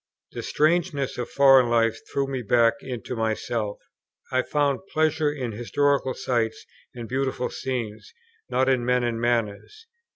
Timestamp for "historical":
5.51-6.15